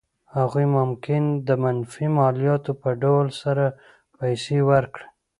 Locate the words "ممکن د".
0.77-1.49